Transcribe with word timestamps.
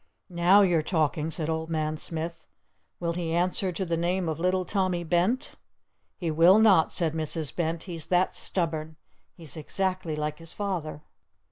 "Now 0.31 0.63
you're 0.63 0.81
talking!" 0.81 1.29
said 1.29 1.47
Old 1.47 1.69
Man 1.69 1.95
Smith. 1.95 2.47
"Will 2.99 3.13
he 3.13 3.33
answer 3.35 3.71
to 3.71 3.85
the 3.85 3.95
name 3.95 4.27
of 4.27 4.39
'Little 4.39 4.65
Tommy 4.65 5.03
Bent?'" 5.03 5.51
"He 6.17 6.31
will 6.31 6.57
not!" 6.57 6.91
said 6.91 7.13
Mrs. 7.13 7.55
Bent 7.55 7.83
"He's 7.83 8.07
that 8.07 8.33
stubborn! 8.33 8.95
He's 9.35 9.55
exactly 9.55 10.15
like 10.15 10.39
his 10.39 10.53
Father!" 10.53 11.03